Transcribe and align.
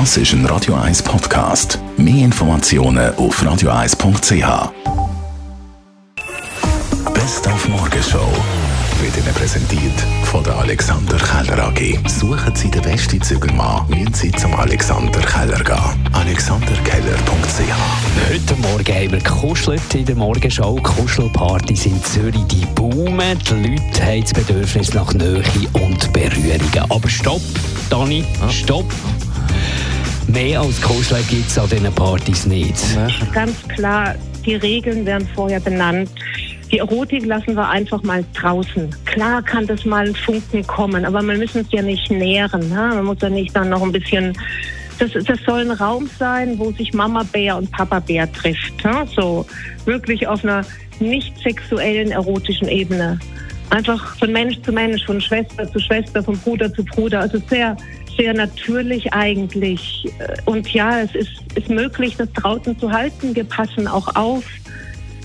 Das 0.00 0.16
ist 0.16 0.32
ein 0.32 0.44
Radio 0.46 0.74
1 0.74 1.04
Podcast. 1.04 1.78
Mehr 1.96 2.24
Informationen 2.24 3.14
auf 3.14 3.40
radio1.ch. 3.40 4.72
Best 7.14 7.46
auf 7.46 7.68
Morgenshow 7.68 8.26
wird 9.00 9.16
Ihnen 9.16 9.32
präsentiert 9.32 9.94
von 10.24 10.42
der 10.42 10.56
Alexander 10.56 11.16
Keller 11.16 11.68
AG. 11.68 12.00
Suchen 12.08 12.56
Sie 12.56 12.72
den 12.72 12.82
besten 12.82 13.22
Zügelmann, 13.22 13.88
müssen 13.88 14.12
Sie 14.12 14.32
zum 14.32 14.52
Alexander 14.56 15.20
Keller 15.20 15.62
gehen. 15.62 16.08
AlexanderKeller.ch 16.12 18.30
Heute 18.30 18.56
Morgen 18.62 18.94
haben 18.94 19.12
wir 19.12 19.20
gekuschelt 19.20 19.94
in 19.94 20.06
der 20.06 20.16
Morgenshow. 20.16 20.74
Kuschelpartys 20.82 21.86
in 21.86 22.02
Zürich, 22.02 22.44
die 22.48 22.66
boomen. 22.74 23.38
Die 23.48 23.54
Leute 23.54 24.04
haben 24.04 24.22
das 24.22 24.32
Bedürfnis 24.32 24.92
nach 24.92 25.14
Nähe 25.14 25.44
und 25.74 26.12
Berührungen. 26.12 26.90
Aber 26.90 27.08
stopp, 27.08 27.42
Dani, 27.88 28.24
stopp. 28.50 28.86
Mehr 30.34 30.62
als 30.62 30.82
Kuscheln 30.82 31.24
gibt 31.28 31.46
es 31.46 31.56
an 31.56 31.68
diesen 31.68 31.94
Partys 31.94 32.44
nicht. 32.44 32.74
Ganz 33.32 33.56
klar, 33.68 34.16
die 34.44 34.56
Regeln 34.56 35.06
werden 35.06 35.28
vorher 35.32 35.60
benannt. 35.60 36.10
Die 36.72 36.78
Erotik 36.78 37.24
lassen 37.24 37.54
wir 37.54 37.68
einfach 37.68 38.02
mal 38.02 38.24
draußen. 38.34 38.90
Klar 39.04 39.42
kann 39.44 39.64
das 39.68 39.84
mal 39.84 40.08
ein 40.08 40.14
Funken 40.16 40.66
kommen, 40.66 41.04
aber 41.04 41.22
man 41.22 41.38
müssen 41.38 41.60
es 41.60 41.68
ja 41.70 41.82
nicht 41.82 42.10
nähren. 42.10 42.68
Ne? 42.68 42.74
Man 42.74 43.04
muss 43.04 43.18
ja 43.22 43.30
nicht 43.30 43.54
dann 43.54 43.68
noch 43.68 43.80
ein 43.80 43.92
bisschen. 43.92 44.36
Das, 44.98 45.12
das 45.12 45.38
soll 45.46 45.60
ein 45.60 45.70
Raum 45.70 46.10
sein, 46.18 46.58
wo 46.58 46.72
sich 46.72 46.92
Mama 46.92 47.22
Bär 47.32 47.56
und 47.56 47.70
Papa 47.70 48.00
Bär 48.00 48.30
trifft. 48.32 48.84
Ne? 48.84 49.06
So 49.14 49.46
wirklich 49.84 50.26
auf 50.26 50.42
einer 50.42 50.66
nicht 50.98 51.32
sexuellen, 51.44 52.10
erotischen 52.10 52.66
Ebene. 52.66 53.20
Einfach 53.70 54.16
von 54.16 54.32
Mensch 54.32 54.60
zu 54.62 54.72
Mensch, 54.72 55.04
von 55.04 55.20
Schwester 55.20 55.70
zu 55.70 55.78
Schwester, 55.78 56.24
von 56.24 56.36
Bruder 56.38 56.74
zu 56.74 56.84
Bruder. 56.84 57.20
Also 57.20 57.40
sehr, 57.48 57.76
sehr 58.16 58.34
natürlich 58.34 59.12
eigentlich. 59.12 60.06
Und 60.44 60.68
ja, 60.72 61.00
es 61.00 61.14
ist, 61.14 61.30
ist 61.54 61.68
möglich, 61.68 62.16
das 62.16 62.32
draußen 62.32 62.78
zu 62.78 62.90
halten. 62.90 63.34
Wir 63.34 63.44
passen 63.44 63.86
auch 63.88 64.14
auf. 64.14 64.44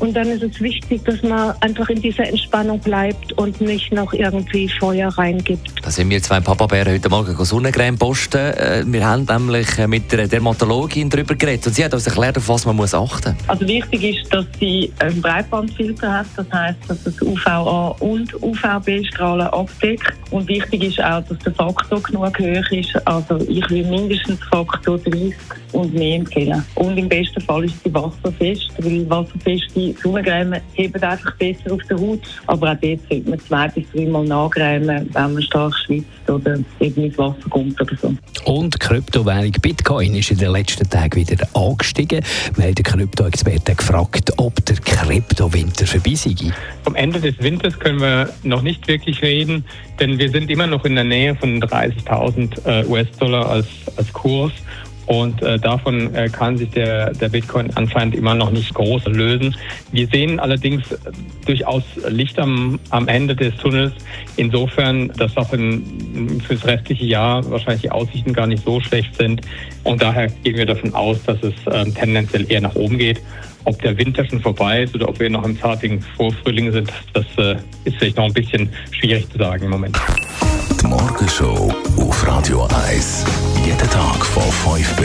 Und 0.00 0.14
dann 0.14 0.28
ist 0.28 0.42
es 0.42 0.60
wichtig, 0.60 1.04
dass 1.04 1.22
man 1.22 1.54
einfach 1.60 1.88
in 1.88 2.00
dieser 2.00 2.28
Entspannung 2.28 2.78
bleibt 2.78 3.32
und 3.32 3.60
nicht 3.60 3.92
noch 3.92 4.12
irgendwie 4.12 4.68
Feuer 4.68 5.08
reingibt. 5.08 5.72
Da 5.82 5.90
sind 5.90 6.08
wir 6.10 6.22
zwei 6.22 6.40
Papabären 6.40 6.94
heute 6.94 7.08
Morgen 7.08 7.44
Sonnencreme 7.44 7.98
posten. 7.98 8.38
Äh, 8.38 8.84
Wir 8.86 9.04
haben 9.06 9.24
nämlich 9.24 9.78
äh, 9.78 9.86
mit 9.86 10.10
der 10.12 10.28
Dermatologin 10.28 11.10
darüber 11.10 11.34
geredet 11.34 11.66
und 11.66 11.72
sie 11.74 11.84
hat 11.84 11.94
uns 11.94 12.06
erklärt, 12.06 12.36
auf 12.38 12.48
was 12.48 12.64
man 12.64 12.76
muss 12.76 12.94
achten 12.94 13.34
muss. 13.34 13.48
Also 13.48 13.66
wichtig 13.66 14.04
ist, 14.04 14.32
dass 14.32 14.46
sie 14.60 14.92
einen 15.00 15.20
Breitbandfilter 15.20 16.12
hat, 16.12 16.26
das 16.36 16.46
heißt, 16.52 16.78
dass 16.86 17.06
es 17.06 17.20
UVA 17.20 17.96
und 18.00 18.34
UVB-Strahlen 18.42 19.48
abdeckt. 19.48 20.12
Und 20.30 20.48
wichtig 20.48 20.84
ist 20.84 21.02
auch, 21.02 21.22
dass 21.24 21.38
der 21.38 21.54
Faktor 21.54 22.02
genug 22.02 22.38
hoch 22.38 22.70
ist. 22.70 23.06
Also 23.06 23.38
ich 23.48 23.68
will 23.70 23.84
mindestens 23.86 24.38
Faktor 24.50 24.98
30 24.98 25.34
und 25.72 25.94
mehr 25.94 26.16
empfehlen. 26.16 26.64
Und 26.76 26.96
im 26.96 27.08
besten 27.08 27.40
Fall 27.40 27.64
ist 27.64 27.74
sie 27.84 27.92
wasserfest, 27.92 28.70
weil 28.78 29.08
wasserfeste 29.08 29.87
Sonnencreme 29.94 30.60
heben 30.74 31.02
einfach 31.02 31.34
besser 31.36 31.72
auf 31.72 31.82
der 31.88 31.98
Haut. 31.98 32.20
Aber 32.46 32.72
auch 32.72 32.76
dort 32.80 33.00
sollte 33.08 33.30
man 33.30 33.40
zwei 33.40 33.68
bis 33.68 33.84
dreimal 33.92 34.24
nachcremen, 34.24 35.08
wenn 35.12 35.32
man 35.34 35.42
stark 35.42 35.74
schwitzt 35.84 36.28
oder 36.28 36.58
eben 36.80 37.04
ins 37.04 37.18
Wasser 37.18 37.48
kommt 37.50 37.80
oder 37.80 37.96
so. 38.00 38.14
Und 38.44 38.74
die 38.74 38.78
Kryptowährung 38.78 39.52
Bitcoin 39.60 40.14
ist 40.14 40.30
in 40.30 40.38
den 40.38 40.52
letzten 40.52 40.88
Tagen 40.88 41.16
wieder 41.16 41.46
angestiegen. 41.54 42.24
Wir 42.54 42.64
haben 42.66 42.74
den 42.74 42.84
Krypto-Experten 42.84 43.76
gefragt, 43.76 44.32
ob 44.36 44.64
der 44.64 44.76
Kryptowinter 44.76 45.86
vorbei 45.86 46.14
sei. 46.14 46.34
Vom 46.84 46.94
Ende 46.94 47.20
des 47.20 47.38
Winters 47.40 47.78
können 47.78 48.00
wir 48.00 48.30
noch 48.42 48.62
nicht 48.62 48.86
wirklich 48.88 49.22
reden, 49.22 49.64
denn 50.00 50.18
wir 50.18 50.30
sind 50.30 50.50
immer 50.50 50.66
noch 50.66 50.84
in 50.84 50.94
der 50.94 51.04
Nähe 51.04 51.34
von 51.34 51.60
30.000 51.60 52.66
äh, 52.66 52.86
US-Dollar 52.86 53.48
als, 53.48 53.66
als 53.96 54.12
Kurs. 54.12 54.52
Und 55.08 55.40
äh, 55.42 55.58
davon 55.58 56.14
äh, 56.14 56.28
kann 56.28 56.58
sich 56.58 56.68
der, 56.70 57.14
der 57.14 57.30
Bitcoin 57.30 57.70
anscheinend 57.76 58.14
immer 58.14 58.34
noch 58.34 58.50
nicht 58.50 58.74
groß 58.74 59.06
lösen. 59.06 59.56
Wir 59.90 60.06
sehen 60.06 60.38
allerdings 60.38 60.92
äh, 60.92 60.98
durchaus 61.46 61.82
Licht 62.08 62.38
am, 62.38 62.78
am 62.90 63.08
Ende 63.08 63.34
des 63.34 63.56
Tunnels. 63.56 63.94
Insofern, 64.36 65.08
dass 65.16 65.34
auch 65.38 65.50
in, 65.54 66.42
fürs 66.46 66.62
restliche 66.66 67.06
Jahr 67.06 67.50
wahrscheinlich 67.50 67.82
die 67.82 67.90
Aussichten 67.90 68.34
gar 68.34 68.46
nicht 68.46 68.62
so 68.64 68.80
schlecht 68.80 69.16
sind. 69.16 69.40
Und 69.82 70.02
daher 70.02 70.26
gehen 70.26 70.56
wir 70.56 70.66
davon 70.66 70.94
aus, 70.94 71.16
dass 71.24 71.38
es 71.42 71.54
ähm, 71.72 71.94
tendenziell 71.94 72.44
eher 72.52 72.60
nach 72.60 72.74
oben 72.74 72.98
geht. 72.98 73.22
Ob 73.64 73.80
der 73.80 73.96
Winter 73.96 74.26
schon 74.26 74.42
vorbei 74.42 74.82
ist 74.82 74.94
oder 74.94 75.08
ob 75.08 75.18
wir 75.20 75.30
noch 75.30 75.44
im 75.44 75.58
zartigen 75.58 76.02
Vorfrühling 76.18 76.70
sind, 76.70 76.92
das 77.14 77.24
äh, 77.38 77.56
ist 77.84 77.96
vielleicht 77.96 78.18
noch 78.18 78.24
ein 78.24 78.34
bisschen 78.34 78.68
schwierig 78.90 79.26
zu 79.30 79.38
sagen 79.38 79.64
im 79.64 79.70
Moment. 79.70 79.98
Die 80.80 80.86
Morgenshow 80.86 81.74
auf 81.96 82.26
Radio 82.26 82.68
1. 82.88 83.24
Jeden 83.64 83.90
Tag 83.90 84.24
von 84.24 84.42
5 84.42 84.77